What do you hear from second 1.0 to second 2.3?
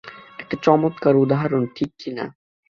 একটা উদাহরণ, ঠিক কিনা?